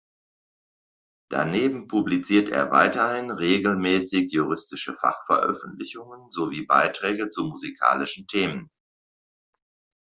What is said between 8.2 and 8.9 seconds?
Themen.